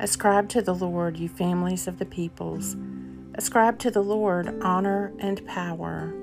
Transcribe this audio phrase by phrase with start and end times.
[0.00, 2.74] Ascribe to the Lord, you families of the peoples.
[3.34, 6.14] Ascribe to the Lord honor and power.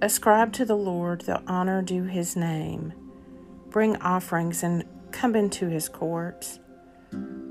[0.00, 2.94] Ascribe to the Lord the honor due his name.
[3.68, 4.82] Bring offerings and
[5.12, 6.58] come into his courts.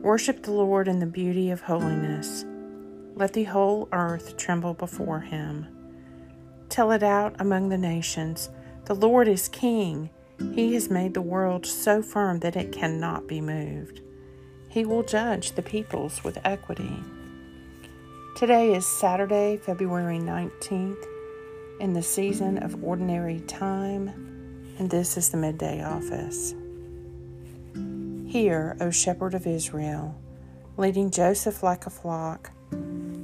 [0.01, 2.43] Worship the Lord in the beauty of holiness.
[3.13, 5.67] Let the whole earth tremble before him.
[6.69, 8.49] Tell it out among the nations
[8.85, 10.09] The Lord is king.
[10.55, 14.01] He has made the world so firm that it cannot be moved.
[14.75, 17.01] He will judge the peoples with equity.
[18.35, 21.01] Today is Saturday, February 19th,
[21.79, 24.09] in the season of ordinary time,
[24.77, 26.53] and this is the midday office.
[28.27, 30.13] Hear, O shepherd of Israel,
[30.75, 32.51] leading Joseph like a flock.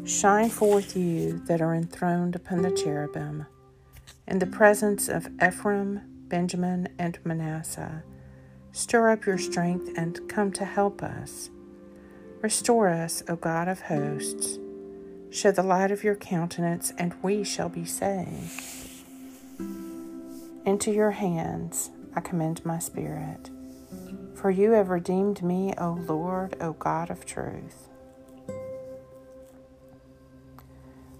[0.06, 3.46] Shine forth, you that are enthroned upon the cherubim,
[4.26, 6.00] in the presence of Ephraim,
[6.30, 8.04] Benjamin, and Manasseh.
[8.74, 11.50] Stir up your strength and come to help us.
[12.42, 14.60] Restore us, O God of hosts.
[15.30, 18.64] Show the light of your countenance, and we shall be saved.
[20.66, 23.50] Into your hands I commend my spirit.
[24.36, 27.90] For you have redeemed me, O Lord, O God of truth.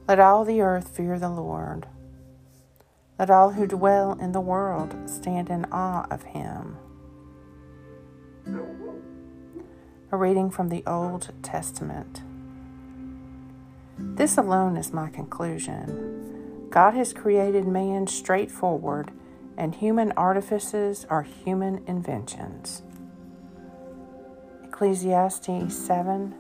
[0.08, 1.88] Let all the earth fear the Lord.
[3.20, 6.78] Let all who dwell in the world stand in awe of him.
[8.48, 12.22] A reading from the Old Testament.
[13.98, 16.68] This alone is my conclusion.
[16.70, 19.12] God has created man straightforward,
[19.58, 22.82] and human artifices are human inventions.
[24.64, 26.36] Ecclesiastes 7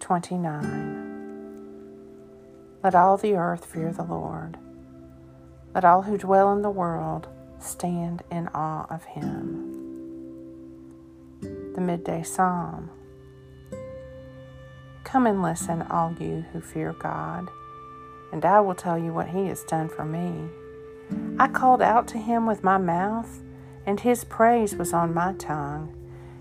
[0.00, 0.94] 29.
[2.82, 4.58] Let all the earth fear the Lord.
[5.74, 9.73] Let all who dwell in the world stand in awe of him.
[11.74, 12.88] The Midday Psalm.
[15.02, 17.48] Come and listen, all you who fear God,
[18.32, 20.50] and I will tell you what He has done for me.
[21.36, 23.42] I called out to Him with my mouth,
[23.84, 25.96] and His praise was on my tongue.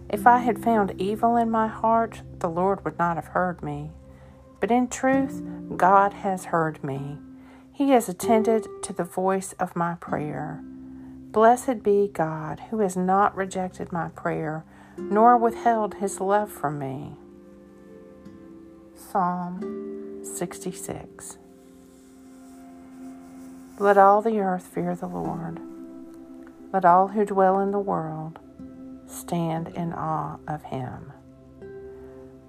[0.08, 3.90] If I had found evil in my heart, the Lord would not have heard me.
[4.60, 5.42] But in truth,
[5.76, 7.18] God has heard me.
[7.72, 10.62] He has attended to the voice of my prayer.
[11.32, 14.64] Blessed be God, who has not rejected my prayer,
[14.98, 17.14] nor withheld his love from me.
[18.96, 21.38] Psalm 66
[23.80, 25.60] Let all the earth fear the Lord.
[26.72, 28.40] Let all who dwell in the world
[29.08, 31.12] stand in awe of him.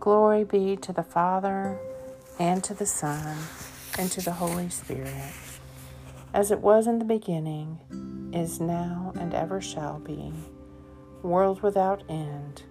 [0.00, 1.78] Glory be to the Father,
[2.38, 3.36] and to the Son,
[3.98, 5.32] and to the Holy Spirit,
[6.32, 7.78] as it was in the beginning,
[8.32, 10.32] is now, and ever shall be,
[11.24, 12.62] world without end.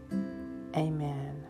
[0.75, 1.43] Amen.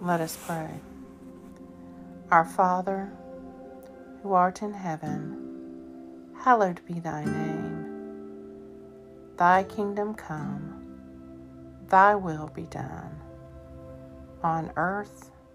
[0.00, 0.80] Let us pray.
[2.30, 3.12] Our Father,
[4.22, 7.86] who art in heaven, hallowed be thy name.
[9.36, 10.82] Thy kingdom come,
[11.88, 13.20] thy will be done,
[14.42, 15.30] on earth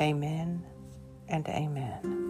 [0.00, 0.62] Amen
[1.28, 2.25] and amen.